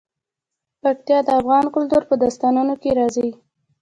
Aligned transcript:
پکتیا 0.83 1.19
د 1.25 1.29
افغان 1.39 1.65
کلتور 1.75 2.01
په 2.09 2.15
داستانونو 2.21 2.73
کې 2.81 2.89
راځي. 2.99 3.29